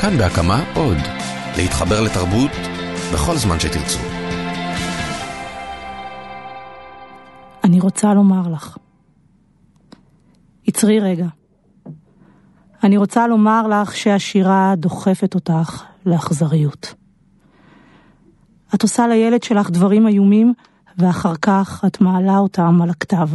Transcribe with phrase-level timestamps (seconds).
[0.00, 0.96] כאן בהקמה עוד.
[1.56, 2.50] להתחבר לתרבות
[3.14, 3.98] בכל זמן שתרצו.
[7.64, 8.76] אני רוצה לומר לך.
[10.66, 11.26] עצרי רגע.
[12.84, 16.94] אני רוצה לומר לך שהשירה דוחפת אותך לאכזריות.
[18.74, 20.52] את עושה לילד שלך דברים איומים,
[20.98, 23.28] ואחר כך את מעלה אותם על הכתב.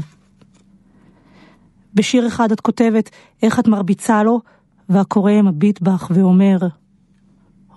[1.94, 3.10] בשיר אחד את כותבת
[3.44, 4.42] איך את מרביצה לו,
[4.90, 6.58] והקורא מביט בך ואומר,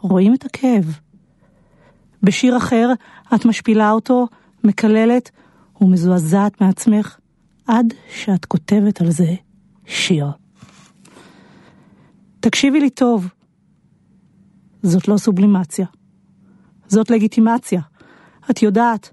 [0.01, 0.99] רואים את הכאב.
[2.23, 2.93] בשיר אחר
[3.35, 4.27] את משפילה אותו,
[4.65, 5.31] מקללת
[5.81, 7.19] ומזועזעת מעצמך,
[7.67, 9.35] עד שאת כותבת על זה
[9.87, 10.27] שיר.
[12.41, 13.29] תקשיבי לי טוב,
[14.83, 15.87] זאת לא סובלימציה,
[16.89, 17.81] זאת לגיטימציה.
[18.51, 19.11] את יודעת,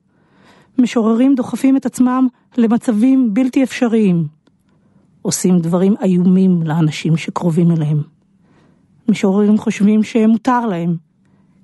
[0.77, 4.34] משוררים דוחפים את עצמם למצבים בלתי אפשריים.
[5.25, 8.02] עושים דברים איומים לאנשים שקרובים אליהם.
[9.09, 10.95] משוררים חושבים שמותר להם,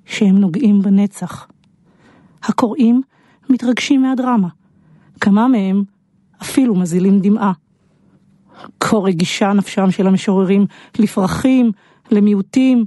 [0.05, 1.47] שהם נוגעים בנצח.
[2.43, 3.01] הקוראים
[3.49, 4.47] מתרגשים מהדרמה.
[5.19, 5.83] כמה מהם
[6.41, 7.51] אפילו מזילים דמעה.
[8.79, 10.65] כה רגישה נפשם של המשוררים
[10.99, 11.71] לפרחים,
[12.11, 12.85] למיעוטים,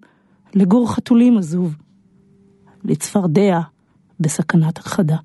[0.54, 1.76] לגור חתולים עזוב,
[2.84, 3.60] לצפרדע
[4.20, 5.16] בסכנת הכחדה.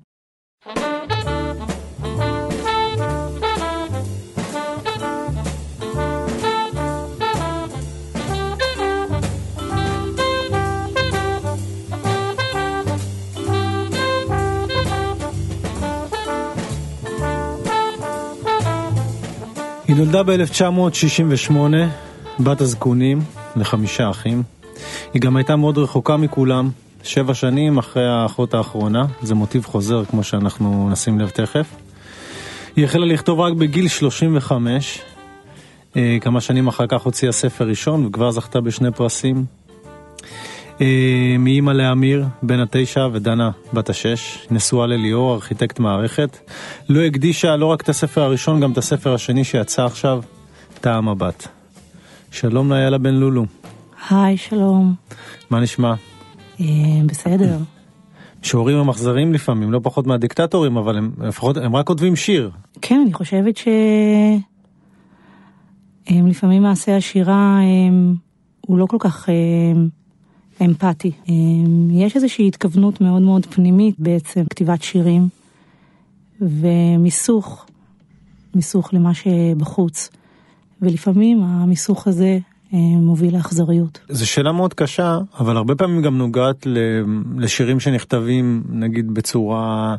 [19.90, 21.52] היא נולדה ב-1968,
[22.40, 23.20] בת הזקונים,
[23.56, 24.42] לחמישה אחים.
[25.14, 26.70] היא גם הייתה מאוד רחוקה מכולם,
[27.02, 31.66] שבע שנים אחרי האחות האחרונה, זה מוטיב חוזר כמו שאנחנו נשים לב תכף.
[32.76, 34.98] היא החלה לכתוב רק בגיל 35,
[35.96, 39.44] אה, כמה שנים אחר כך הוציאה ספר ראשון וכבר זכתה בשני פרסים.
[40.80, 46.38] אה, מאימא לאמיר, בן התשע, ודנה, בת השש, נשואה לליאור, ארכיטקט מערכת.
[46.88, 50.22] לא הקדישה לא רק את הספר הראשון, גם את הספר השני שיצא עכשיו,
[50.80, 51.48] טעם הבת.
[52.30, 53.46] שלום לאיילה בן לולו.
[54.10, 54.94] היי, שלום.
[55.50, 55.94] מה נשמע?
[56.60, 56.66] אה,
[57.06, 57.58] בסדר.
[58.42, 62.50] משוררים הם אכזרים לפעמים, לא פחות מהדיקטטורים, אבל הם לפחות, הם רק כותבים שיר.
[62.80, 63.68] כן, אני חושבת ש...
[66.06, 68.14] הם לפעמים מעשה השירה הם...
[68.60, 69.99] הוא לא כל כך הם...
[70.64, 71.12] אמפתי.
[71.26, 71.90] הם...
[71.90, 75.28] יש איזושהי התכוונות מאוד מאוד פנימית בעצם, כתיבת שירים,
[76.40, 77.66] ומיסוך,
[78.54, 80.08] מיסוך למה שבחוץ.
[80.82, 82.38] ולפעמים המיסוך הזה
[82.78, 84.00] מוביל לאכזריות.
[84.08, 86.66] זו שאלה מאוד קשה, אבל הרבה פעמים גם נוגעת
[87.36, 89.96] לשירים שנכתבים, נגיד בצורה,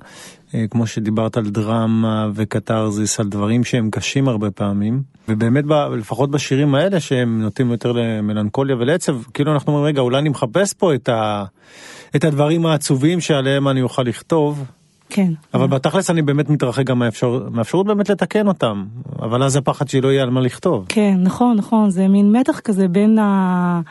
[0.55, 5.01] אה, כמו שדיברת על דרמה וקתרזיס, על דברים שהם קשים הרבה פעמים.
[5.27, 5.63] ובאמת,
[5.97, 10.73] לפחות בשירים האלה, שהם נוטים יותר למלנכוליה ולעצב, כאילו אנחנו אומרים, רגע, אולי אני מחפש
[10.73, 11.43] פה את, ה,
[12.15, 14.65] את הדברים העצובים שעליהם אני אוכל לכתוב.
[15.11, 15.33] כן.
[15.53, 18.85] אבל בתכלס אני באמת מתרחק גם מהאפשרות, מהאפשרות באמת לתקן אותם,
[19.19, 20.85] אבל אז הפחד שלא יהיה על מה לכתוב.
[20.89, 23.81] כן, נכון, נכון, זה מין מתח כזה בין ה...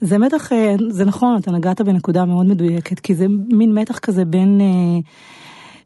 [0.00, 4.24] זה מתח, אה, זה נכון, אתה נגעת בנקודה מאוד מדויקת, כי זה מין מתח כזה
[4.24, 4.60] בין...
[4.60, 5.00] אה,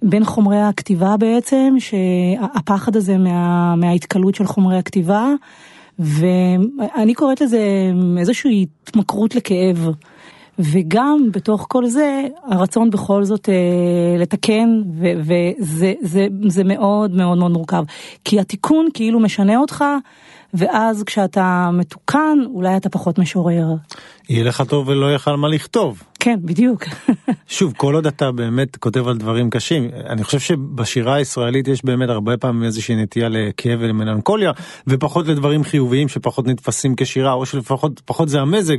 [0.03, 5.33] בין חומרי הכתיבה בעצם, שהפחד הזה מה, מההתקלות של חומרי הכתיבה,
[5.99, 7.61] ואני קוראת לזה
[8.19, 9.89] איזושהי התמכרות לכאב.
[10.59, 13.55] וגם בתוך כל זה הרצון בכל זאת אה,
[14.19, 17.83] לתקן וזה זה, זה מאוד מאוד מאוד מורכב
[18.25, 19.85] כי התיקון כאילו משנה אותך
[20.55, 23.67] ואז כשאתה מתוקן אולי אתה פחות משורר.
[24.29, 26.03] יהיה לך טוב ולא יהיה לך על מה לכתוב.
[26.21, 26.85] כן בדיוק.
[27.47, 32.09] שוב כל עוד אתה באמת כותב על דברים קשים אני חושב שבשירה הישראלית יש באמת
[32.09, 34.53] הרבה פעמים איזושהי נטייה לכאב ולמלנכוליה
[34.87, 38.77] ופחות לדברים חיוביים שפחות נתפסים כשירה או שלפחות פחות זה המזג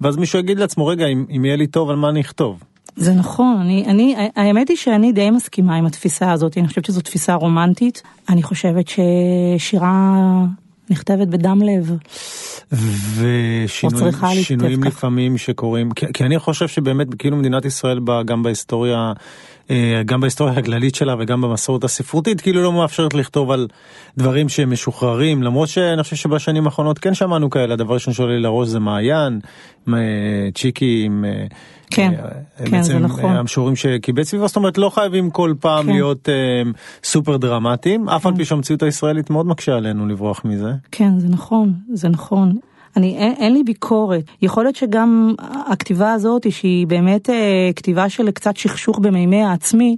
[0.00, 2.62] ואז מישהו יגיד לעצמו רגע אם, אם יהיה לי טוב על מה אני אכתוב.
[2.96, 7.00] זה נכון, אני, אני, האמת היא שאני די מסכימה עם התפיסה הזאת, אני חושבת שזו
[7.00, 10.16] תפיסה רומנטית, אני חושבת ששירה
[10.90, 11.96] נכתבת בדם לב.
[13.16, 19.12] ושינויים לפעמים שקורים, כי, כי אני חושב שבאמת כאילו מדינת ישראל בא גם בהיסטוריה,
[20.04, 23.68] גם בהיסטוריה הכללית שלה וגם במסורת הספרותית, כאילו לא מאפשרת לכתוב על
[24.18, 28.40] דברים שהם משוחררים, למרות שאני חושב שבשנים האחרונות כן שמענו כאלה, הדבר ראשון שעולה לי
[28.40, 29.40] לראש זה מעיין,
[30.54, 31.24] צ'יקי עם...
[31.24, 31.46] אה,
[31.90, 32.12] כן,
[32.60, 33.36] אה, כן, זה נכון.
[33.36, 35.92] המשוררים שקיבץ סביבה, זאת אומרת לא חייבים כל פעם כן.
[35.92, 36.70] להיות אה,
[37.04, 38.38] סופר דרמטיים, אף על כן.
[38.38, 40.72] פי שהמציאות הישראלית מאוד מקשה עלינו לברוח מזה.
[40.90, 42.58] כן, זה נכון, זה נכון.
[42.96, 44.24] אני, אין, אין לי ביקורת.
[44.42, 49.96] יכול להיות שגם הכתיבה הזאת, שהיא באמת אה, כתיבה של קצת שכשוך במימי העצמי,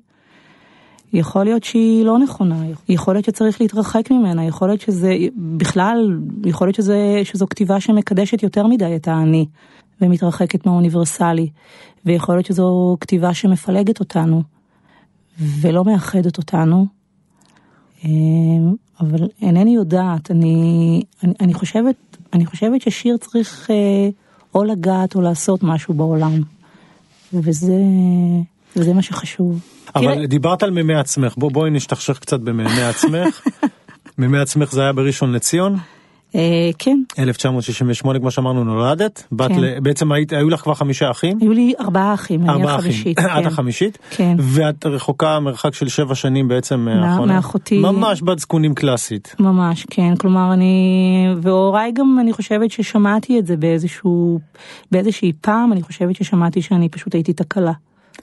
[1.13, 2.57] יכול להיות שהיא לא נכונה,
[2.89, 8.43] יכול להיות שצריך להתרחק ממנה, יכול להיות שזה בכלל, יכול להיות שזה, שזו כתיבה שמקדשת
[8.43, 9.47] יותר מדי את האני.
[10.03, 11.49] ומתרחקת מהאוניברסלי,
[12.05, 14.43] ויכול להיות שזו כתיבה שמפלגת אותנו,
[15.41, 16.87] ולא מאחדת אותנו,
[18.05, 18.11] אה,
[19.01, 24.09] אבל אינני יודעת, אני, אני, אני, חושבת, אני חושבת ששיר צריך אה,
[24.55, 26.41] או לגעת או לעשות משהו בעולם,
[27.33, 27.77] וזה,
[28.77, 29.61] וזה מה שחשוב.
[29.95, 30.27] אבל תראה...
[30.27, 33.43] דיברת על מימי עצמך, בוא, בואי נשתכשך קצת במימי עצמך.
[34.19, 35.77] מימי עצמך זה היה בראשון לציון?
[36.35, 37.03] אה, כן.
[37.19, 39.61] 1968 כמו שאמרנו נולדת, בת כן.
[39.61, 39.81] ל...
[39.81, 41.39] בעצם היית, היו לך כבר חמישה אחים?
[41.41, 43.19] היו לי ארבעה אחים, אני החמישית.
[43.21, 43.27] כן.
[43.41, 43.99] את החמישית?
[44.11, 44.37] כן.
[44.39, 46.89] ואת רחוקה מרחק של שבע שנים בעצם
[47.27, 47.79] מאחותי.
[47.79, 49.37] ממש בת זקונים קלאסית.
[49.41, 54.39] ממש, כן, כלומר אני, והוריי גם אני חושבת ששמעתי את זה באיזשהו,
[54.93, 57.73] באיזושהי פעם, אני חושבת ששמעתי שאני פשוט הייתי תקלה.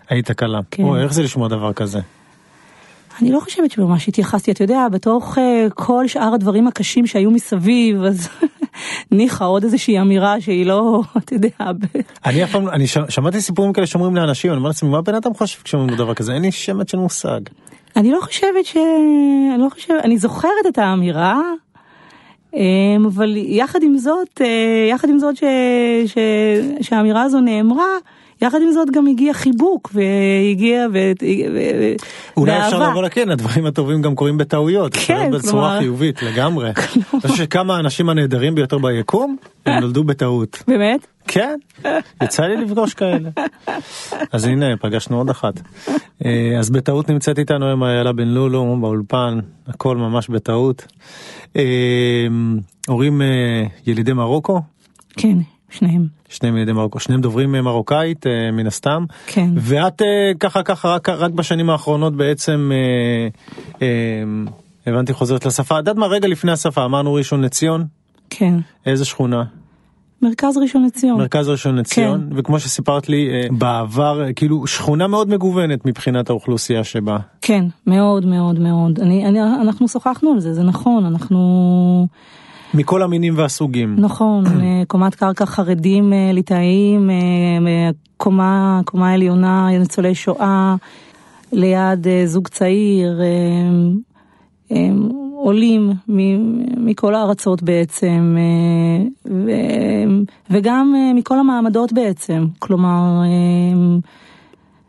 [0.09, 0.59] היית תקלה.
[0.71, 0.83] כן.
[0.83, 1.99] או, איך זה לשמוע דבר כזה?
[3.21, 5.41] אני לא חושבת שממש התייחסתי, אתה יודע, בתוך uh,
[5.73, 8.29] כל שאר הדברים הקשים שהיו מסביב, אז
[9.11, 11.49] ניחא עוד איזושהי אמירה שהיא לא, אתה יודע.
[12.25, 15.15] אני אף פעם, אני ש, שמעתי סיפורים כאלה שאומרים לאנשים, אני אומר לעצמי, מה בן
[15.15, 16.33] אדם חושב כשאומרים דבר כזה?
[16.33, 17.41] אין לי שמץ של מושג.
[17.95, 18.77] אני לא חושבת ש...
[19.55, 21.41] אני לא חושבת, אני זוכרת את האמירה,
[22.53, 25.43] אמ, אבל יחד עם זאת, אה, יחד עם זאת ש...
[26.05, 26.17] ש...
[26.81, 27.97] שהאמירה הזו נאמרה,
[28.41, 30.97] יחד עם זאת גם הגיע חיבוק והגיע ו...
[32.37, 32.65] אולי ואהבה.
[32.65, 35.79] אפשר לבוא לכן, הדברים הטובים גם קורים בטעויות, כן, בצורה כלומר...
[35.79, 36.69] חיובית לגמרי.
[37.13, 40.63] אני חושב שכמה האנשים הנהדרים ביותר ביקום, הם נולדו בטעות.
[40.67, 41.07] באמת?
[41.27, 41.55] כן,
[42.23, 43.29] יצא לי לפגוש כאלה.
[44.31, 45.61] אז הנה, פגשנו עוד אחת.
[46.25, 50.87] אה, אז בטעות נמצאת איתנו היום איילה בן לולו באולפן, הכל ממש בטעות.
[51.55, 52.27] אה,
[52.87, 54.61] הורים אה, ילידי מרוקו?
[55.17, 55.37] כן,
[55.69, 56.07] שניהם.
[56.29, 59.05] שניהם ילידי מרוקו, שניהם דוברים אה, מרוקאית אה, מן הסתם.
[59.27, 59.49] כן.
[59.55, 62.71] ואת אה, ככה ככה רק, רק בשנים האחרונות בעצם
[64.87, 65.75] הבנתי חוזרת לשפה.
[65.75, 67.85] את יודעת מה רגע לפני השפה אמרנו ראשון לציון?
[68.29, 68.53] כן.
[68.85, 69.43] איזה שכונה?
[70.21, 71.17] מרכז ראשון לציון.
[71.17, 72.37] מרכז ראשון לציון, כן.
[72.37, 77.17] וכמו שסיפרת לי בעבר, כאילו שכונה מאוד מגוונת מבחינת האוכלוסייה שבה.
[77.41, 78.99] כן, מאוד מאוד מאוד.
[78.99, 82.07] אני, אני, אנחנו שוחחנו על זה, זה נכון, אנחנו...
[82.73, 83.95] מכל המינים והסוגים.
[83.99, 90.75] נכון, אה, קומת קרקע חרדים אה, ליטאיים, אה, קומה, קומה עליונה, ניצולי שואה,
[91.51, 93.21] ליד זוג צעיר,
[95.35, 95.93] עולים
[96.77, 98.37] מכל הארצות בעצם,
[100.49, 103.21] וגם מכל המעמדות בעצם, כלומר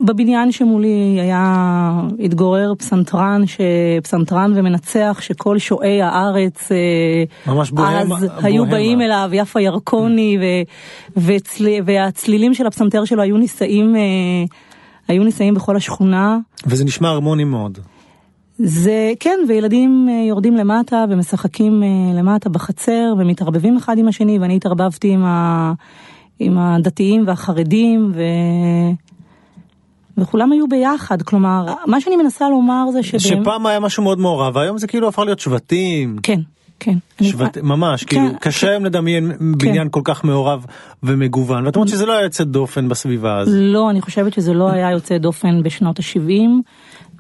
[0.01, 3.43] בבניין שמולי היה, התגורר פסנתרן,
[4.03, 8.45] פסנתרן ומנצח שכל שועי הארץ אה, ממש בוהם, אז בוהם.
[8.45, 10.45] היו באים אליו, יפה ירקוני, ו,
[11.21, 14.01] וצל, והצלילים של הפסנתר שלו היו נישאים, אה,
[15.09, 16.39] היו נישאים בכל השכונה.
[16.67, 17.79] וזה נשמע הרמוני מאוד.
[18.59, 21.83] זה כן, וילדים אה, יורדים למטה ומשחקים
[22.15, 25.73] למטה בחצר ומתערבבים אחד עם השני, ואני התערבבתי עם, ה,
[26.39, 28.23] עם הדתיים והחרדים, ו...
[30.21, 33.23] וכולם היו ביחד, כלומר, מה שאני מנסה לומר זה שבאמת...
[33.23, 36.17] שפעם היה משהו מאוד מעורב, והיום זה כאילו הפך להיות שבטים.
[36.23, 36.41] כן.
[36.81, 36.99] כן.
[37.23, 37.59] שבט...
[37.59, 37.67] אני...
[37.67, 38.87] ממש, כאילו, כן, כאילו, קשה היום כן.
[38.87, 39.59] לדמיין כן.
[39.59, 40.67] בניין כל כך מעורב
[41.03, 43.55] ומגוון, ואת אומרת שזה לא היה יוצא דופן בסביבה הזאת.
[43.57, 46.33] לא, אני חושבת שזה לא היה יוצא דופן בשנות ה-70,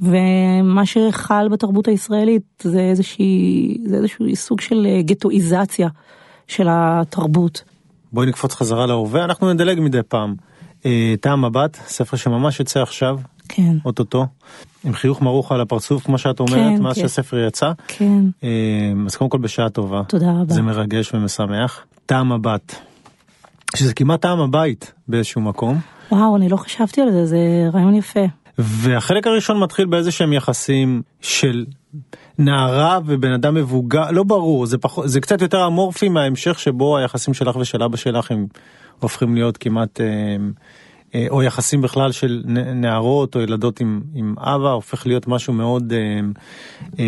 [0.00, 5.88] ומה שחל בתרבות הישראלית זה איזושהי, זה איזשהו סוג של אה, גטואיזציה
[6.46, 7.64] של התרבות.
[8.12, 10.34] בואי נקפוץ חזרה להווה, אנחנו נדלג מדי פעם.
[10.86, 13.18] אה, תא המבט, ספר שממש יוצא עכשיו,
[13.48, 14.26] כן, אוטוטו,
[14.84, 17.00] עם חיוך מרוך על הפרצוף כמו שאת אומרת, כן, מאז כן.
[17.00, 18.48] שהספר יצא, כן, אה,
[19.06, 21.84] אז קודם כל בשעה טובה, תודה רבה, זה מרגש ומשמח.
[22.06, 22.74] תא המבט,
[23.76, 25.80] שזה כמעט טעם הבית באיזשהו מקום.
[26.12, 27.38] וואו, אני לא חשבתי על זה, זה
[27.72, 28.20] רעיון יפה.
[28.58, 31.64] והחלק הראשון מתחיל באיזה שהם יחסים של
[32.38, 37.34] נערה ובן אדם מבוגר, לא ברור, זה, פח, זה קצת יותר אמורפי מההמשך שבו היחסים
[37.34, 38.46] שלך ושל אבא שלך הם
[39.02, 40.06] הופכים להיות כמעט, אה,
[41.14, 42.42] אה, או יחסים בכלל של
[42.74, 45.92] נערות או ילדות עם, עם אבא, הופך להיות משהו מאוד,
[46.98, 47.04] אה,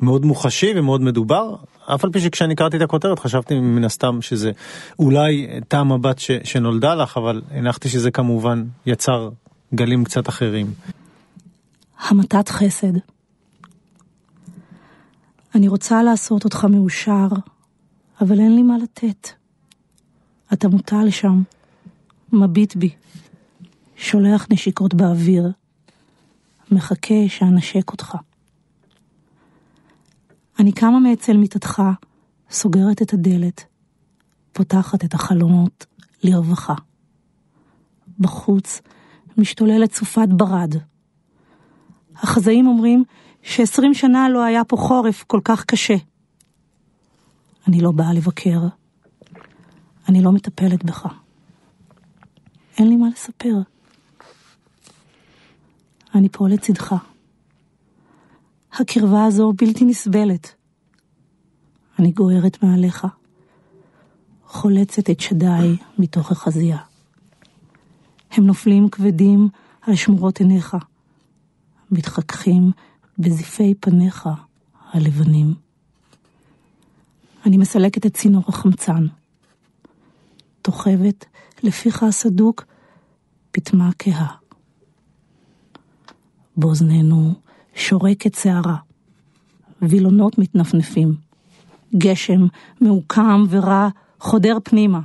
[0.00, 1.54] מאוד מוחשי ומאוד מדובר.
[1.94, 4.50] אף על פי שכשאני קראתי את הכותרת חשבתי מן הסתם שזה
[4.98, 9.30] אולי תא מבט ש, שנולדה לך, אבל הנחתי שזה כמובן יצר
[9.74, 10.66] גלים קצת אחרים.
[12.00, 12.92] המתת חסד.
[15.54, 17.28] אני רוצה לעשות אותך מאושר,
[18.20, 19.39] אבל אין לי מה לתת.
[20.52, 21.42] אתה מוטל שם,
[22.32, 22.90] מביט בי,
[23.96, 25.52] שולח נשיקות באוויר,
[26.70, 28.16] מחכה שאנשק אותך.
[30.58, 31.82] אני קמה מאצל מיטתך,
[32.50, 33.64] סוגרת את הדלת,
[34.52, 35.86] פותחת את החלונות
[36.22, 36.74] לרווחה.
[38.18, 38.80] בחוץ
[39.36, 40.74] משתוללת סופת ברד.
[42.16, 43.04] החזאים אומרים
[43.42, 45.96] שעשרים שנה לא היה פה חורף כל כך קשה.
[47.68, 48.60] אני לא באה לבקר,
[50.10, 51.06] אני לא מטפלת בך.
[52.78, 53.54] אין לי מה לספר.
[56.14, 56.94] אני פה לצדך.
[58.72, 60.54] הקרבה הזו בלתי נסבלת.
[61.98, 63.06] אני גוערת מעליך,
[64.46, 66.78] חולצת את שדיי מתוך החזייה.
[68.30, 69.48] הם נופלים כבדים
[69.82, 70.76] על שמורות עיניך,
[71.90, 72.70] מתחככים
[73.18, 74.28] בזיפי פניך
[74.92, 75.54] הלבנים.
[77.46, 79.06] אני מסלקת את צינור החמצן.
[80.62, 81.24] תוכבת
[81.62, 82.64] לפיך הסדוק
[83.50, 84.34] פטמה כהה.
[86.56, 87.34] באוזנינו
[87.74, 88.76] שורקת שערה,
[89.82, 91.14] וילונות מתנפנפים.
[91.98, 92.46] גשם
[92.80, 93.88] מעוקם ורע
[94.20, 95.00] חודר פנימה,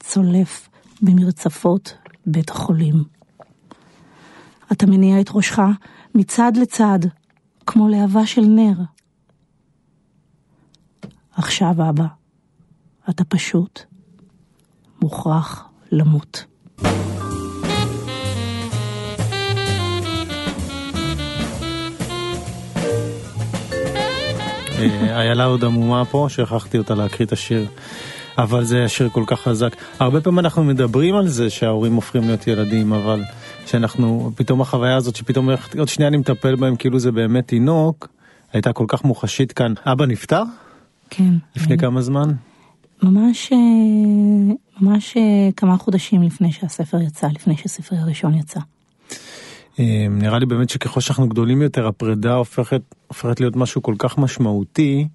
[0.00, 0.68] צולף
[1.02, 1.94] במרצפות
[2.26, 3.04] בית החולים.
[4.72, 5.58] אתה מניע את ראשך
[6.14, 6.98] מצד לצד,
[7.66, 8.76] כמו להבה של נר.
[11.32, 12.06] עכשיו, אבא,
[13.10, 13.80] אתה פשוט
[15.02, 16.44] מוכרח למות.
[24.78, 27.66] אה, איילה עוד עמומה פה, שכחתי אותה להקריא את השיר.
[28.38, 29.76] אבל זה שיר כל כך חזק.
[29.98, 33.22] הרבה פעמים אנחנו מדברים על זה שההורים הופכים להיות ילדים, אבל
[33.66, 35.48] שאנחנו, פתאום החוויה הזאת שפתאום
[35.78, 38.08] עוד שנייה אני מטפל בהם כאילו זה באמת תינוק,
[38.52, 39.72] הייתה כל כך מוחשית כאן.
[39.84, 40.42] אבא נפטר?
[41.10, 41.34] כן.
[41.56, 42.32] לפני כמה זמן?
[43.02, 43.58] ממש, אה,
[44.80, 48.60] ממש אה, כמה חודשים לפני שהספר יצא, לפני שהספר הראשון יצא.
[49.78, 54.18] אה, נראה לי באמת שככל שאנחנו גדולים יותר הפרידה הופכת, הופכת להיות משהו כל כך
[54.18, 55.08] משמעותי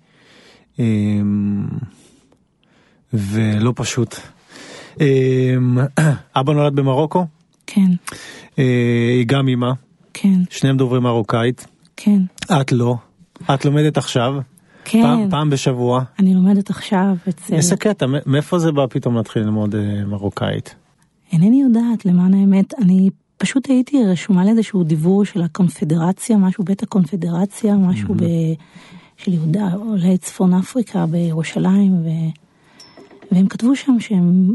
[3.14, 4.16] ולא פשוט.
[6.36, 7.26] אבא נולד במרוקו?
[7.68, 7.92] כן.
[8.58, 9.72] היא גם אימא?
[10.14, 10.40] כן.
[10.50, 11.68] שניהם דוברים מרוקאית?
[11.98, 12.22] כן.
[12.62, 12.96] את לא?
[13.54, 14.34] את לומדת עכשיו?
[14.86, 15.02] כן.
[15.02, 16.04] פעם, פעם בשבוע?
[16.20, 17.56] אני לומדת עכשיו אצל...
[17.56, 20.76] איזה קטע, מאיפה זה בא פתאום להתחיל ללמוד אה, מרוקאית?
[21.32, 27.76] אינני יודעת, למען האמת, אני פשוט הייתי רשומה לאיזשהו דיבור של הקונפדרציה, משהו בית הקונפדרציה,
[27.76, 28.24] משהו ב...
[29.18, 32.08] של יהודה, עולי צפון אפריקה בירושלים, ו...
[33.32, 34.54] והם כתבו שם שהם,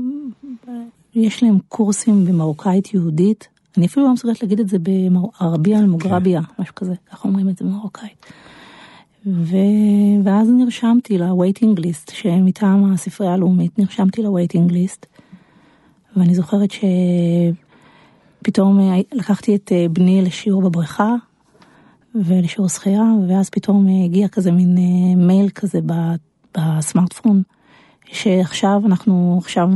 [1.15, 6.43] יש להם קורסים במרוקאית יהודית, אני אפילו לא מסוגלת להגיד את זה בערבייה אל מוגרביה,
[6.43, 6.63] כן.
[6.63, 8.27] משהו כזה, ככה אומרים את זה במרוקאית.
[9.27, 9.57] ו...
[10.25, 15.07] ואז נרשמתי ל-waiting list שמטעם הספרייה הלאומית, נרשמתי ל-waiting list,
[16.17, 16.71] ואני זוכרת
[18.41, 21.15] שפתאום אה, לקחתי את אה, בני לשיעור בבריכה
[22.15, 24.79] ולשיעור שחייה, ואז פתאום אה, הגיע כזה מין
[25.17, 25.79] מייל כזה
[26.59, 27.43] בסמארטפון.
[28.13, 29.69] שעכשיו אנחנו עכשיו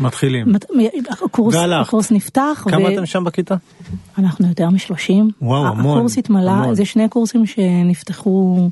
[0.00, 0.52] מתחילים
[1.10, 2.94] הקורס, הקורס נפתח כמה ו...
[2.94, 3.54] אתם שם בכיתה?
[4.18, 5.30] אנחנו יותר משלושים.
[5.42, 5.98] וואו המון.
[5.98, 6.74] הקורס התמלא המון.
[6.74, 8.68] זה שני קורסים שנפתחו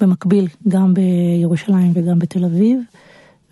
[0.00, 2.80] במקביל, גם בירושלים וגם בתל אביב,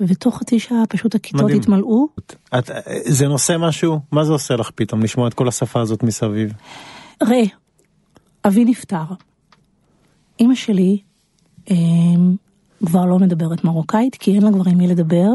[0.01, 1.61] ותוך חצי שעה פשוט הכיתות מדהים.
[1.61, 2.07] התמלאו.
[2.59, 2.71] את,
[3.05, 4.01] זה נושא משהו?
[4.13, 6.53] מה זה עושה לך פתאום לשמוע את כל השפה הזאת מסביב?
[7.23, 7.43] ראה,
[8.47, 9.05] אבי נפטר.
[10.41, 10.99] אימא שלי
[11.71, 11.77] אה,
[12.87, 15.29] כבר לא מדברת מרוקאית, כי אין לה כבר עם מי לדבר,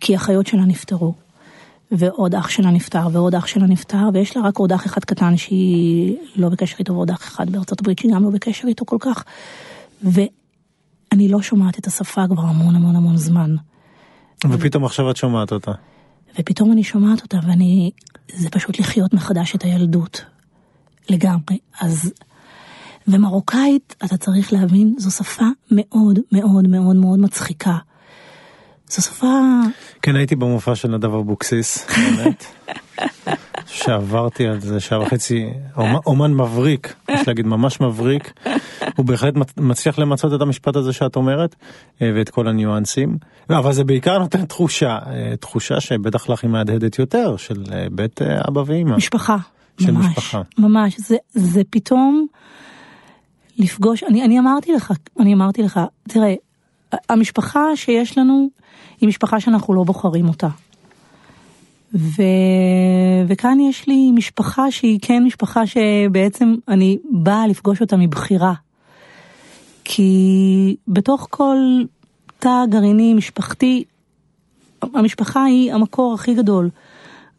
[0.00, 1.14] כי החיות שלה נפטרו.
[1.90, 5.36] ועוד אח שלה נפטר, ועוד אח שלה נפטר, ויש לה רק עוד אח אחד קטן
[5.36, 8.96] שהיא לא בקשר איתו, ועוד אח אחד בארצות הברית שהיא גם לא בקשר איתו כל
[9.00, 9.24] כך.
[10.04, 13.56] ואני לא שומעת את השפה כבר המון המון המון זמן.
[14.50, 15.72] ופתאום עכשיו את שומעת אותה.
[16.38, 17.90] ופתאום אני שומעת אותה, ואני...
[18.32, 20.24] זה פשוט לחיות מחדש את הילדות.
[21.10, 21.58] לגמרי.
[21.80, 22.12] אז...
[23.08, 27.76] ומרוקאית, אתה צריך להבין, זו שפה מאוד מאוד מאוד מאוד מצחיקה.
[28.88, 29.26] זו שפה...
[30.02, 32.44] כן, הייתי במופע של נדב אבוקסיס, באמת.
[33.74, 35.46] שעברתי על זה שעה וחצי,
[36.06, 38.32] אומן מבריק, יש להגיד ממש מבריק,
[38.96, 41.54] הוא בהחלט מצליח למצות את המשפט הזה שאת אומרת,
[42.02, 43.18] אה, ואת כל הניואנסים,
[43.50, 48.22] אבל זה בעיקר נותן תחושה, אה, תחושה שבטח לך היא מהדהדת יותר, של אה, בית
[48.48, 48.96] אבא ואמא.
[48.96, 49.36] משפחה,
[49.80, 50.42] של ממש, משפחה.
[50.58, 52.26] ממש, זה, זה פתאום
[53.58, 56.34] לפגוש, אני, אני אמרתי לך, אני אמרתי לך, תראה,
[57.08, 58.48] המשפחה שיש לנו
[59.00, 60.48] היא משפחה שאנחנו לא בוחרים אותה.
[61.94, 62.22] ו...
[63.28, 68.54] וכאן יש לי משפחה שהיא כן משפחה שבעצם אני באה לפגוש אותה מבחירה.
[69.84, 71.56] כי בתוך כל
[72.38, 73.84] תא גרעיני משפחתי,
[74.82, 76.70] המשפחה היא המקור הכי גדול,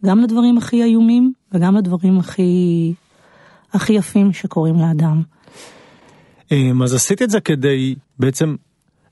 [0.05, 2.93] גם לדברים הכי איומים וגם לדברים הכי,
[3.73, 5.21] הכי יפים שקורים לאדם.
[6.51, 8.55] אמ, אז עשית את זה כדי בעצם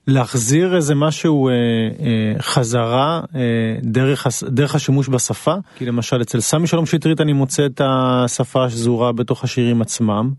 [0.06, 3.40] להחזיר איזה משהו אה, אה, חזרה אה,
[3.82, 9.12] דרך, דרך השימוש בשפה כי למשל אצל סמי שלום שטרית אני מוצא את השפה השזורה
[9.12, 10.30] בתוך השירים עצמם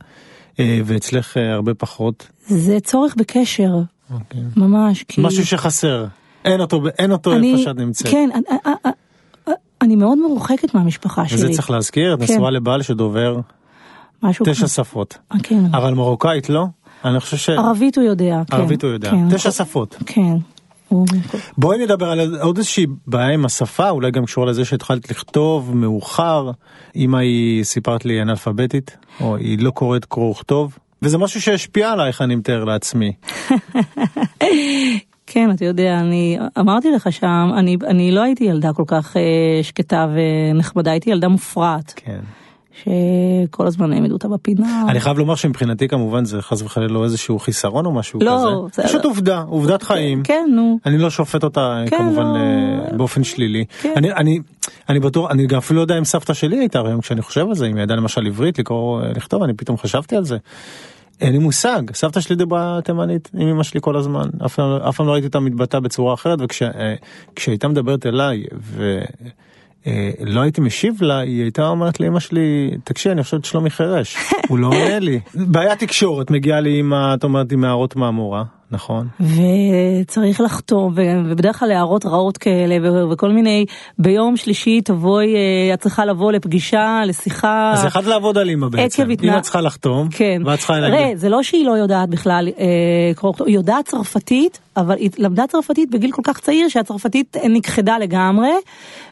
[0.60, 2.28] אה, ואצלך אה, הרבה פחות.
[2.48, 3.72] זה צורך בקשר
[4.14, 4.42] אוקיי.
[4.56, 5.22] ממש כי...
[5.22, 6.06] משהו שחסר
[6.46, 8.08] אין אותו אין אותו אני, איפה שאת נמצאת.
[8.12, 8.76] כן אני,
[9.82, 11.38] אני מאוד מרוחקת מהמשפחה שלי.
[11.38, 12.34] וזה צריך להזכיר, את כן.
[12.34, 13.40] נשואה לבעל שדובר
[14.46, 14.68] תשע.
[14.68, 15.18] שפות.
[15.32, 15.66] אה, כן.
[15.74, 16.66] אבל מרוקאית לא?
[17.06, 17.50] אני חושב ש...
[17.50, 18.58] ערבית הוא יודע, כן.
[18.58, 19.12] ערבית הוא יודע.
[19.12, 19.36] כן.
[19.36, 19.96] תשע שפות.
[20.06, 20.38] כן.
[21.58, 26.52] בואי נדבר על עוד איזושהי בעיה עם השפה, אולי גם קשורה לזה שהתחלת לכתוב מאוחר.
[26.96, 32.22] אמא היא, סיפרת לי, אנאלפביתית, או היא לא קוראת קרוא וכתוב, וזה משהו שהשפיע עלייך,
[32.22, 33.14] אני מתאר לעצמי.
[35.28, 39.64] כן, אתה יודע, אני אמרתי לך שם, אני, אני לא הייתי ילדה כל כך אה,
[39.64, 42.20] שקטה ונחמדה, הייתי ילדה מופרעת, כן.
[42.84, 44.84] שכל הזמן העמידו אותה בפינה.
[44.90, 48.32] אני חייב לומר שמבחינתי כמובן זה חס וחלילה לא איזשהו חיסרון או משהו לא,
[48.72, 48.82] כזה.
[48.82, 50.24] זה- פשוט עובדה, עובדת חיים.
[50.24, 50.80] כן, נו.
[50.86, 52.36] אני לא שופט אותה כן, כמובן לא.
[52.92, 53.66] אה, באופן שלילי.
[53.82, 53.94] כן.
[53.96, 54.40] אני, אני,
[54.90, 57.56] אני בטוח, אני גם אפילו לא יודע אם סבתא שלי הייתה היום כשאני חושב על
[57.56, 60.38] זה, אם היא ידעה למשל עברית לקרוא, אה, לכתוב, אני פתאום חשבתי על זה.
[61.22, 65.08] אין לי מושג, סבתא שלי דיברה תימנית עם אמא שלי כל הזמן, אף פעם, פעם
[65.08, 66.40] לא ראיתי אותה מתבטאה בצורה אחרת,
[67.34, 68.44] וכשהייתה מדברת אליי
[69.88, 74.60] ולא הייתי משיב לה, היא הייתה אומרת לאמא שלי, תקשיב, אני חושבת שלומי חירש, הוא
[74.60, 75.20] לא עונה לי.
[75.52, 79.08] בעיית תקשורת מגיעה לי ה- את אומרת, עם הערות מהמורה, נכון?
[79.20, 80.94] וצריך לחתום,
[81.30, 82.78] ובדרך כלל הערות רעות כאלה,
[83.12, 83.66] וכל מיני,
[84.00, 87.72] ביום שלישי תבואי, אה, את צריכה לבוא לפגישה, לשיחה.
[87.74, 90.42] אז יכולת לעבוד על אמא בעצם, אמא צריכה לחתום, כן.
[90.46, 93.86] ואת צריכה ראה, להגיד, זה לא שהיא לא יודעת בכלל אה, קרוא וכתוב, היא יודעת
[93.86, 98.52] צרפתית, אבל היא למדה צרפתית בגיל כל כך צעיר שהצרפתית נכחדה לגמרי,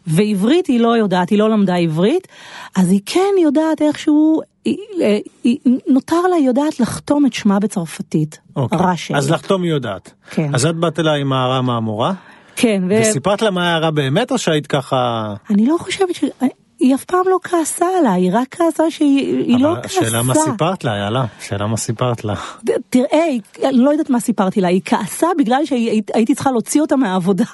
[0.08, 2.28] ועברית היא לא יודעת, היא לא למדה עברית,
[2.76, 7.60] אז היא כן יודעת איכשהו, היא, אה, היא, נותר לה, היא יודעת לחתום את שמה
[7.60, 8.40] בצרפתית.
[8.56, 8.78] אוקיי.
[8.82, 9.16] רש"י.
[9.16, 10.14] אז לחתום היא יודעת.
[10.32, 10.56] כן.
[10.56, 12.14] אז את באת אליי עם הערה מהמורה,
[12.56, 13.02] כן, ו...
[13.02, 15.34] וסיפרת לה מה ההערה באמת, או שהיית ככה...
[15.50, 16.24] אני לא חושבת ש...
[16.80, 20.00] היא אף פעם לא כעסה עליי, היא רק כעסה שהיא היא לא כעסה.
[20.00, 22.34] השאלה מה סיפרת לה, יאללה, השאלה מה סיפרת לה.
[22.90, 26.96] תראה, היא- אני לא יודעת מה סיפרתי לה, היא כעסה בגלל שהייתי צריכה להוציא אותה
[26.96, 27.44] מהעבודה.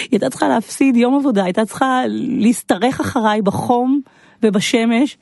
[0.00, 4.00] היא הייתה צריכה להפסיד יום עבודה, הייתה צריכה להשתרך אחריי בחום
[4.44, 5.16] ובשמש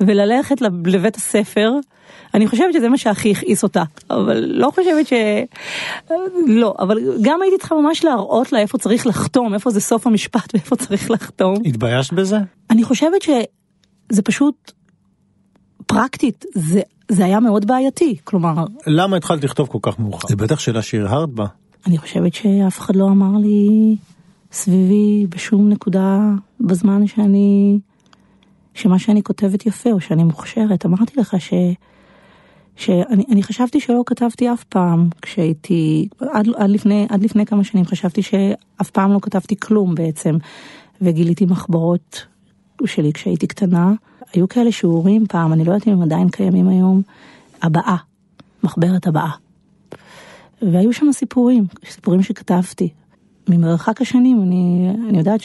[0.00, 1.72] וללכת לב- לבית הספר.
[2.34, 5.12] אני חושבת שזה מה שהכי הכעיס אותה, אבל לא חושבת ש...
[6.46, 10.54] לא, אבל גם הייתי צריכה ממש להראות לה איפה צריך לחתום, איפה זה סוף המשפט
[10.54, 11.54] ואיפה צריך לחתום.
[11.64, 12.38] התביישת בזה?
[12.70, 14.72] אני חושבת שזה פשוט
[15.86, 20.28] פרקטית, זה, זה היה מאוד בעייתי, כלומר, למה התחלת לכתוב כל כך מאוחר?
[20.28, 21.46] זה בטח שאלה שהרהרת בה.
[21.86, 23.96] אני חושבת שאף אחד לא אמר לי
[24.52, 26.18] סביבי בשום נקודה
[26.60, 27.78] בזמן שאני,
[28.76, 30.86] שמה שאני כותבת יפה או שאני מוכשרת.
[30.86, 31.54] אמרתי לך ש...
[32.76, 37.84] שאני אני חשבתי שלא כתבתי אף פעם כשהייתי, עד, עד, לפני, עד לפני כמה שנים
[37.84, 40.36] חשבתי שאף פעם לא כתבתי כלום בעצם,
[41.02, 42.26] וגיליתי מחברות
[42.84, 43.92] שלי כשהייתי קטנה.
[44.32, 47.02] היו כאלה שיעורים פעם, אני לא יודעת אם הם עדיין קיימים היום,
[47.62, 47.96] הבאה,
[48.64, 49.30] מחברת הבאה.
[50.62, 52.88] והיו שם סיפורים, סיפורים שכתבתי.
[53.48, 55.40] ממרחק השנים אני, אני יודעת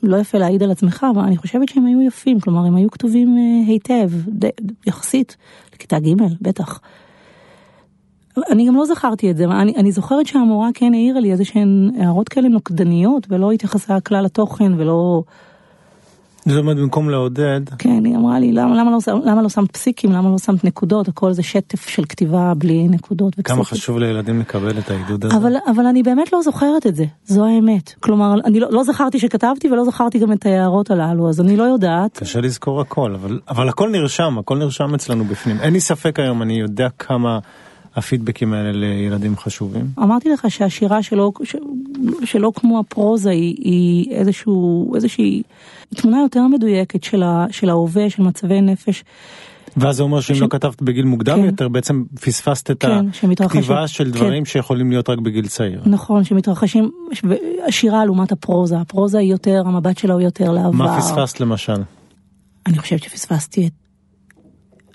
[0.00, 3.38] שלא יפה להעיד על עצמך, אבל אני חושבת שהם היו יפים, כלומר הם היו כתובים
[3.38, 4.50] אה, היטב, ד,
[4.86, 5.36] יחסית,
[5.74, 6.80] לכיתה ג' בטח.
[8.50, 11.90] אני גם לא זכרתי את זה, אני, אני זוכרת שהמורה כן העירה לי איזה שהן
[11.98, 15.22] הערות כאלה נוקדניות, ולא התייחסה כלל לתוכן, ולא...
[16.46, 20.12] זאת אומרת, במקום לעודד, כן, היא אמרה לי, למה, למה, לא, למה לא שמת פסיקים,
[20.12, 23.54] למה לא שמת נקודות, הכל זה שטף של כתיבה בלי נקודות ופסיקים.
[23.54, 25.36] כמה חשוב לילדים לקבל את העידוד הזה.
[25.36, 27.94] אבל, אבל אני באמת לא זוכרת את זה, זו האמת.
[28.00, 31.64] כלומר, אני לא, לא זכרתי שכתבתי ולא זכרתי גם את ההערות הללו, אז אני לא
[31.64, 32.18] יודעת.
[32.18, 35.56] קשה לזכור הכל, אבל, אבל הכל נרשם, הכל נרשם אצלנו בפנים.
[35.60, 37.38] אין לי ספק היום, אני יודע כמה
[37.96, 39.86] הפידבקים האלה לילדים חשובים.
[39.98, 41.56] אמרתי לך שהשירה שלו, ש,
[42.24, 45.42] שלא כמו הפרוזה היא, היא איזשהו, איזושהי
[45.94, 49.04] תמונה יותר מדויקת של, ה, של ההווה, של מצבי נפש.
[49.76, 51.44] ואז זה אומר שאם ש- לא כתבת בגיל מוקדם כן.
[51.44, 53.06] יותר, בעצם פספסת את כן.
[53.44, 54.10] הכתיבה של כן.
[54.10, 55.82] דברים שיכולים להיות רק בגיל צעיר.
[55.86, 56.90] נכון, שמתרחשים,
[57.68, 60.70] השירה לעומת הפרוזה, הפרוזה היא יותר, המבט שלה הוא יותר לעבר.
[60.70, 61.82] מה פספסת למשל?
[62.66, 63.72] אני חושבת שפספסתי את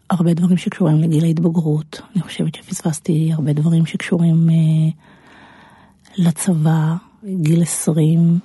[0.09, 2.01] הרבה דברים שקשורים לגיל ההתבגרות.
[2.15, 4.91] אני חושבת שפספסתי הרבה דברים שקשורים אה,
[6.17, 8.39] לצבא, גיל 20.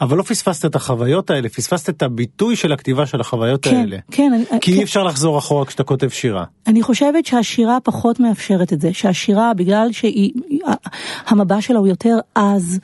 [0.00, 3.96] אבל לא פספסת את החוויות האלה, פספסת את הביטוי של הכתיבה של החוויות כן, האלה.
[4.10, 6.44] כן, אני, כי כן, אי אפשר לחזור אחורה כשאתה כותב שירה.
[6.66, 12.80] אני חושבת שהשירה פחות מאפשרת את זה, שהשירה בגלל שהמבע שלה הוא יותר עז,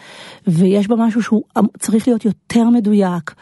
[0.46, 1.42] ויש בה משהו שהוא
[1.78, 3.34] צריך להיות יותר מדויק,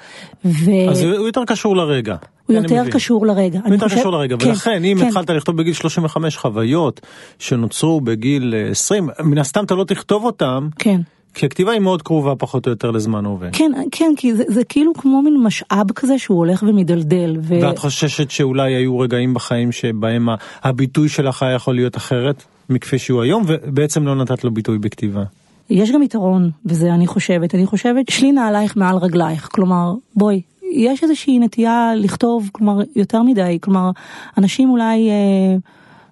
[0.44, 2.16] והוא אז הוא יותר קשור לרגע.
[2.56, 2.92] אני יותר מבין.
[2.92, 3.60] קשור לרגע.
[3.64, 5.06] הוא יותר חושב- קשור לרגע, כן, ולכן אם כן.
[5.06, 7.00] התחלת לכתוב בגיל 35 חוויות
[7.38, 11.00] שנוצרו בגיל אה, 20, מן הסתם אתה לא תכתוב אותם, כן.
[11.34, 13.48] כי הכתיבה היא מאוד קרובה פחות או יותר לזמן הווה.
[13.52, 17.36] כן, כן, כי זה, זה כאילו כמו מין משאב כזה שהוא הולך ומדלדל.
[17.42, 17.58] ו...
[17.62, 20.28] ואת חוששת שאולי היו רגעים בחיים שבהם
[20.62, 25.22] הביטוי שלך היה יכול להיות אחרת מכפי שהוא היום, ובעצם לא נתת לו ביטוי בכתיבה.
[25.70, 27.54] יש גם יתרון בזה, אני חושבת.
[27.54, 29.48] אני חושבת, שלי נעלייך מעל רגלייך.
[29.52, 30.40] כלומר, בואי,
[30.72, 33.58] יש איזושהי נטייה לכתוב, כלומר, יותר מדי.
[33.60, 33.90] כלומר,
[34.38, 35.10] אנשים אולי...
[35.10, 35.56] אה,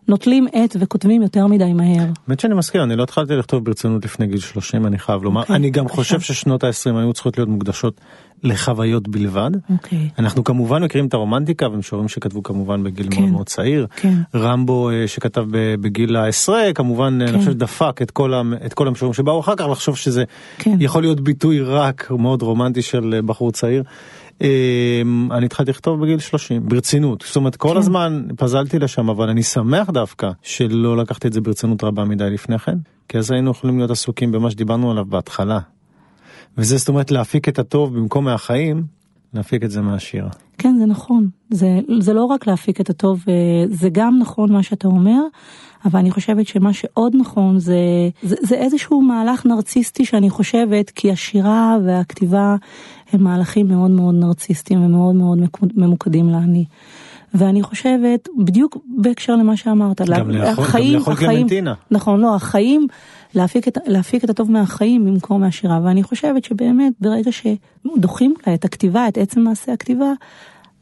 [0.08, 2.06] נוטלים עט וכותבים יותר מדי מהר.
[2.28, 5.40] באמת שאני מסכים, אני לא התחלתי לכתוב ברצינות לפני גיל 30, אני חייב לומר.
[5.40, 5.96] Okay, אוקיי, אני גם בבקשה.
[5.96, 8.00] חושב ששנות ה-20 היו צריכות להיות מוקדשות
[8.42, 9.50] לחוויות בלבד.
[9.54, 9.72] Okay.
[9.72, 10.08] אוקיי.
[10.18, 13.86] אנחנו כמובן מכירים את הרומנטיקה ומשוררים שכתבו כמובן בגיל כן, מאוד מאוד צעיר.
[13.96, 14.14] כן.
[14.34, 15.44] רמבו אה, שכתב
[15.80, 17.28] בגיל העשרה, כמובן כן.
[17.28, 18.32] אני חושב דפק את כל,
[18.66, 20.24] את כל המשוררים שבאו אחר כך לחשוב שזה
[20.58, 20.76] כן.
[20.80, 23.82] יכול להיות ביטוי רק מאוד רומנטי של אה, בחור צעיר.
[24.40, 27.76] אמ, אני התחלתי לכתוב בגיל 30 ברצינות זאת אומרת כל כן.
[27.76, 32.58] הזמן פזלתי לשם אבל אני שמח דווקא שלא לקחתי את זה ברצינות רבה מדי לפני
[32.58, 32.76] כן
[33.08, 35.58] כי אז היינו יכולים להיות עסוקים במה שדיברנו עליו בהתחלה.
[36.58, 38.82] וזה זאת אומרת להפיק את הטוב במקום מהחיים
[39.34, 40.28] להפיק את זה מהשיר.
[40.58, 43.34] כן זה נכון זה זה לא רק להפיק את הטוב אה,
[43.70, 45.20] זה גם נכון מה שאתה אומר
[45.84, 47.76] אבל אני חושבת שמה שעוד נכון זה,
[48.22, 52.56] זה, זה איזשהו מהלך נרציסטי שאני חושבת, כי השירה והכתיבה
[53.12, 55.38] הם מהלכים מאוד מאוד נרציסטיים ומאוד מאוד
[55.74, 56.64] ממוקדים לאני.
[57.34, 61.74] ואני חושבת, בדיוק בהקשר למה שאמרת, גם לאכול, החיים, גם לאכול קלמנטינה.
[61.90, 62.86] נכון, לא, החיים,
[63.34, 68.64] להפיק את, להפיק את הטוב מהחיים במקום מהשירה, ואני חושבת שבאמת ברגע שדוחים לה את
[68.64, 70.12] הכתיבה, את עצם מעשה הכתיבה,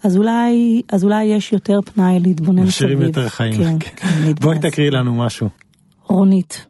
[0.03, 2.69] אז אולי, אז אולי יש יותר פנאי להתבונן מסביב.
[2.69, 3.53] משאירים יותר חיים.
[3.53, 3.97] כן, כן.
[3.97, 5.49] כן בואי תקריא לנו משהו.
[6.09, 6.67] רונית.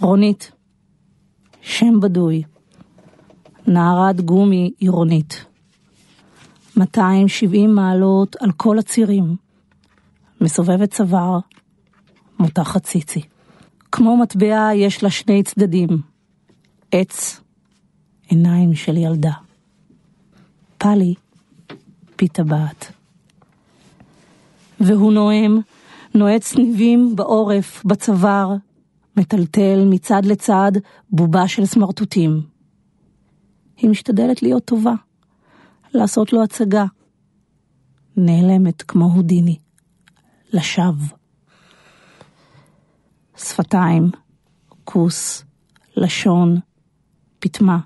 [0.00, 0.52] רונית.
[1.62, 2.42] שם בדוי.
[3.66, 5.44] נערת גומי עירונית.
[6.76, 9.36] 270 מעלות על כל הצירים.
[10.40, 11.38] מסובבת צוואר.
[12.38, 13.20] מותחת ציצי.
[13.96, 15.88] כמו מטבע יש לה שני צדדים.
[16.92, 17.40] עץ.
[18.28, 19.32] עיניים של ילדה.
[20.78, 21.14] פלי
[22.16, 22.92] פי טבעת.
[24.80, 25.58] והוא נואם,
[26.14, 28.54] נועץ ניבים בעורף, בצוואר,
[29.16, 30.72] מטלטל מצד לצד
[31.10, 32.42] בובה של סמרטוטים.
[33.76, 34.94] היא משתדלת להיות טובה,
[35.94, 36.84] לעשות לו הצגה.
[38.16, 39.58] נעלמת כמו הודיני,
[40.52, 41.23] לשווא.
[43.36, 44.10] שפתיים,
[44.84, 45.44] כוס,
[45.96, 46.58] לשון,
[47.38, 47.78] פטמה.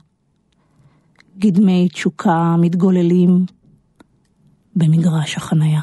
[1.39, 3.47] גדמי תשוקה מתגוללים
[4.77, 5.81] במגרש החנייה.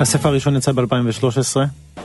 [0.00, 1.56] הספר הראשון יצא ב-2013.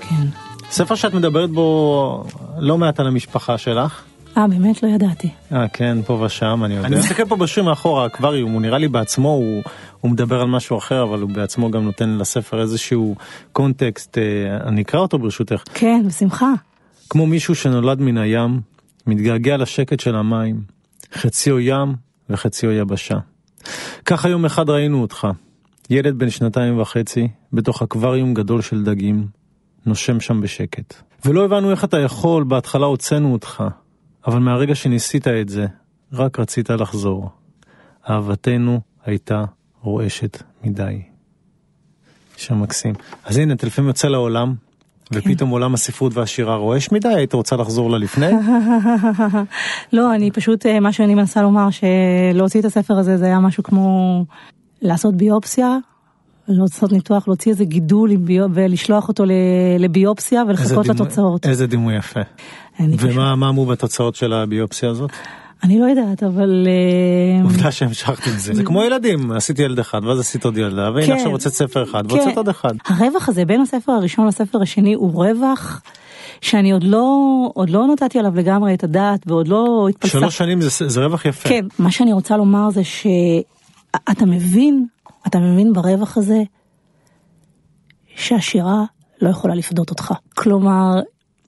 [0.02, 0.28] כן.
[0.70, 2.24] ספר שאת מדברת בו
[2.58, 4.04] לא מעט על המשפחה שלך.
[4.38, 5.30] אה, באמת לא ידעתי.
[5.52, 6.88] אה, כן, פה ושם, אני יודע.
[6.88, 9.64] אני מסתכל פה בשיר מאחורה, האקווריום, הוא נראה לי בעצמו, הוא,
[10.02, 13.16] הוא מדבר על משהו אחר, אבל הוא בעצמו גם נותן לספר איזשהו
[13.52, 15.64] קונטקסט, אה, אני אקרא אותו ברשותך.
[15.74, 16.54] כן, בשמחה.
[17.10, 18.62] כמו מישהו שנולד מן הים,
[19.08, 20.62] מתגעגע לשקט של המים,
[21.14, 21.96] חציו ים
[22.30, 23.18] וחציו יבשה.
[24.06, 25.28] כך היום אחד ראינו אותך,
[25.90, 29.28] ילד בן שנתיים וחצי, בתוך אקווריום גדול של דגים,
[29.86, 30.94] נושם שם בשקט.
[31.26, 33.64] ולא הבנו איך אתה יכול, בהתחלה הוצאנו אותך,
[34.28, 35.66] אבל מהרגע שניסית את זה,
[36.14, 37.30] רק רצית לחזור.
[38.10, 39.44] אהבתנו הייתה
[39.88, 41.02] רועשת מדי.
[42.38, 42.94] שם מקסים.
[43.26, 44.54] אז הנה, אתה לפעמים יוצא לעולם,
[45.14, 48.32] ופתאום עולם הספרות והשירה רועש מדי, היית רוצה לחזור ללפני?
[49.94, 53.64] לא, אני פשוט, אה, מה שאני מנסה לומר, שלהוציא את הספר הזה זה היה משהו
[53.64, 54.26] כמו
[54.82, 55.78] לעשות ביופסיה,
[56.48, 58.12] לעשות ניתוח, להוציא איזה גידול
[58.54, 59.24] ולשלוח אותו
[59.80, 61.46] לביופסיה ולחכות לתוצאות.
[61.46, 62.20] איזה דימוי יפה.
[62.80, 65.12] ומה אמרו בתוצאות של הביופסיה הזאת?
[65.64, 66.68] אני לא יודעת, אבל...
[66.68, 68.54] אה, עובדה שהמשכת עם זה.
[68.54, 71.14] זה כמו ילדים, עשיתי ילד אחד, ואז עשית עוד ילדה, והנה כן.
[71.14, 72.38] עכשיו הוצאת ספר אחד, והוצאת כן.
[72.38, 72.74] עוד אחד.
[72.86, 75.82] הרווח הזה בין הספר הראשון לספר השני הוא רווח
[76.42, 77.08] שאני עוד לא,
[77.54, 80.20] עוד לא נתתי עליו לגמרי את הדעת, ועוד לא התפלספתי.
[80.20, 81.50] שלוש שנים זה, זה רווח יפה.
[81.50, 84.86] כן, מה שאני רוצה לומר זה שאתה מבין,
[85.28, 86.42] אתה מבין ברווח הזה,
[88.16, 88.84] שהשירה
[89.22, 90.14] לא יכולה לפדות אותך.
[90.36, 91.02] כלומר,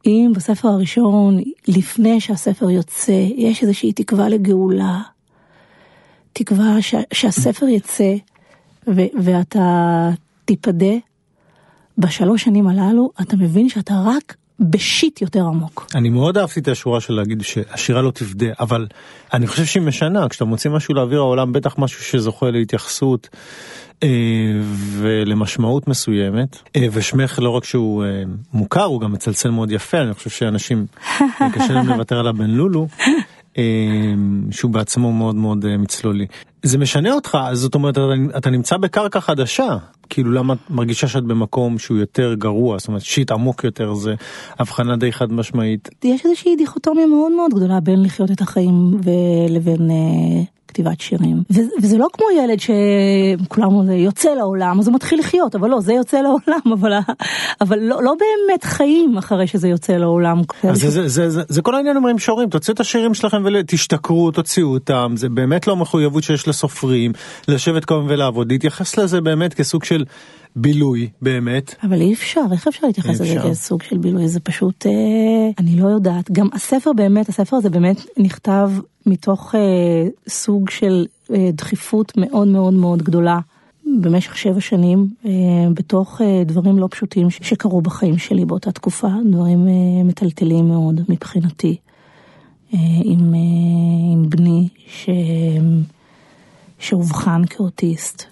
[0.05, 5.01] אם בספר הראשון, לפני שהספר יוצא, יש איזושהי תקווה לגאולה,
[6.33, 8.15] תקווה ש, שהספר יצא
[8.87, 10.09] ו, ואתה
[10.45, 10.95] תיפדה,
[11.97, 15.87] בשלוש שנים הללו אתה מבין שאתה רק בשיט יותר עמוק.
[15.95, 18.87] אני מאוד אהבתי את השורה של להגיד שהשירה לא תפדה, אבל
[19.33, 23.29] אני חושב שהיא משנה, כשאתה מוציא משהו לאוויר העולם, בטח משהו שזוכה להתייחסות
[24.03, 24.07] אה,
[24.97, 30.13] ולמשמעות מסוימת, אה, ושמך לא רק שהוא אה, מוכר, הוא גם מצלצל מאוד יפה, אני
[30.13, 30.85] חושב שאנשים,
[31.53, 32.87] קשה להם לוותר על הבן לולו.
[34.51, 36.25] שהוא בעצמו מאוד מאוד מצלולי.
[36.63, 37.97] זה משנה אותך, זאת אומרת
[38.37, 39.77] אתה, נמצא בקרקע חדשה,
[40.09, 44.15] כאילו למה את מרגישה שאת במקום שהוא יותר גרוע, זאת אומרת שיט עמוק יותר זה
[44.59, 45.89] הבחנה די חד משמעית.
[46.03, 49.89] יש איזושהי דיכוטומיה מאוד מאוד גדולה בין לחיות את החיים ולבין
[50.69, 51.43] כתיבת שירים.
[51.51, 55.93] ו- וזה לא כמו ילד שכולם יוצא לעולם, אז הוא מתחיל לחיות, אבל לא, זה
[55.93, 56.93] יוצא לעולם, אבל,
[57.61, 60.41] אבל לא, לא באמת חיים אחרי שזה יוצא לעולם.
[60.63, 64.31] אז זה, זה, זה, זה, זה כל העניין אומרים שורים, תוציאו את השירים שלכם ותשתכרו,
[64.31, 67.11] תוציאו אותם, זה באמת לא מחויבות שיש לסופרים,
[67.47, 70.05] לשבת כל ולעבוד, להתייחס לזה באמת כסוג של
[70.55, 71.75] בילוי באמת.
[71.83, 74.91] אבל אי אפשר, איך אפשר להתייחס לזה כסוג של בילוי, זה פשוט, אה,
[75.57, 78.71] אני לא יודעת, גם הספר באמת, הספר הזה באמת נכתב
[79.05, 79.59] מתוך אה,
[80.27, 83.39] סוג של אה, דחיפות מאוד מאוד מאוד גדולה.
[84.01, 85.31] במשך שבע שנים אה,
[85.73, 91.77] בתוך אה, דברים לא פשוטים שקרו בחיים שלי באותה תקופה, דברים אה, מטלטלים מאוד מבחינתי.
[92.73, 95.09] אה, עם, אה, עם בני ש...
[96.79, 98.23] שאובחן כאוטיסט.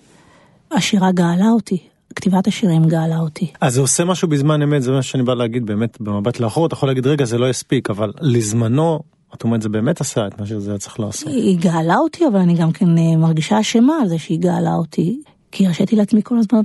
[0.71, 1.77] השירה גאלה אותי,
[2.17, 3.51] כתיבת השירים גאלה אותי.
[3.62, 6.73] אז זה עושה משהו בזמן אמת, זה מה שאני בא להגיד באמת במבט לאחור, אתה
[6.73, 8.99] יכול להגיד רגע זה לא הספיק, אבל לזמנו,
[9.36, 11.27] את אומרת זה באמת עשה את מה שזה היה צריך לעשות.
[11.27, 15.21] היא גאלה אותי, אבל אני גם כן אה, מרגישה אשמה על זה שהיא גאלה אותי,
[15.51, 16.62] כי הרשיתי לעצמי כל הזמן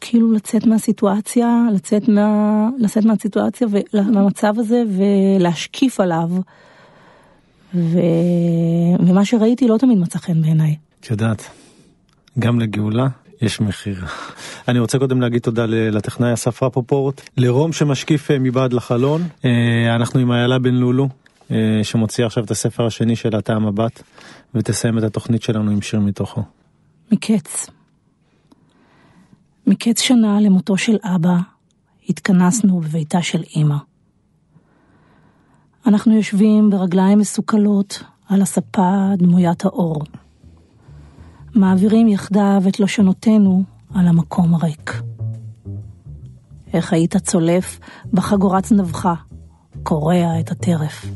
[0.00, 6.30] כאילו לצאת מהסיטואציה, לצאת, מה, לצאת מהסיטואציה ומהמצב הזה ולהשקיף עליו.
[7.74, 7.98] ו...
[9.00, 10.76] ומה שראיתי לא תמיד מצא חן בעיניי.
[11.00, 11.42] את יודעת,
[12.38, 13.08] גם לגאולה
[13.42, 14.04] יש מחיר.
[14.68, 20.20] אני רוצה קודם להגיד תודה לטכנאי אסף רפופורט, לרום שמשקיף אה, מבעד לחלון, אה, אנחנו
[20.20, 21.08] עם איילה בן לולו,
[21.50, 24.02] אה, שמוציאה עכשיו את הספר השני של הטעם הבת,
[24.54, 26.42] ותסיים את התוכנית שלנו עם שיר מתוכו.
[27.12, 27.66] מקץ.
[29.66, 31.36] מקץ שנה למותו של אבא,
[32.08, 33.76] התכנסנו בביתה של אמא.
[35.86, 40.04] אנחנו יושבים ברגליים מסוכלות על הספה דמוית האור.
[41.58, 43.62] מעבירים יחדיו את לשונותינו
[43.94, 45.02] על המקום הריק.
[46.72, 47.78] איך היית צולף
[48.12, 49.08] בחגורת זנבך,
[49.82, 51.06] קורע את הטרף.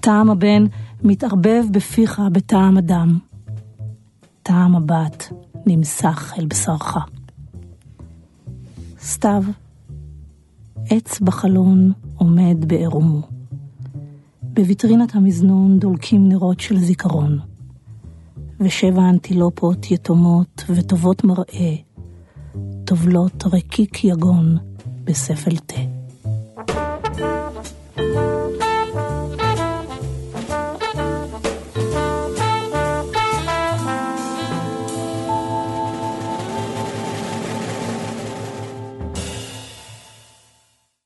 [0.00, 0.64] טעם הבן
[1.02, 3.18] מתערבב בפיך בטעם הדם.
[4.42, 5.32] טעם הבת
[5.66, 6.96] נמסך אל בשרך.
[9.00, 9.42] סתיו,
[10.90, 13.20] עץ בחלון עומד בעירומו.
[14.42, 17.47] בוויטרינת המזנון דולקים נרות של זיכרון.
[18.60, 21.74] ושבע אנטילופות יתומות וטובות מראה,
[22.84, 24.56] טובלות רקיק יגון
[25.04, 25.80] בספל תה.
[27.96, 28.67] thank you